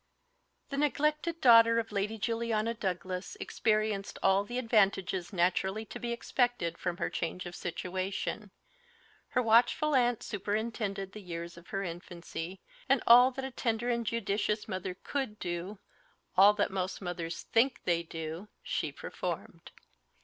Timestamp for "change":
7.11-7.45